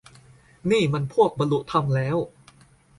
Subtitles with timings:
[0.71, 2.17] นี่มันพวกบรรลุธรรมแล้ว